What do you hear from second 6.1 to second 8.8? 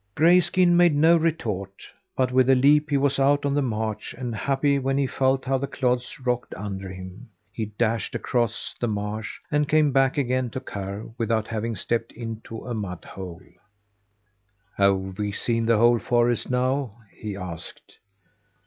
rocked under him. He dashed across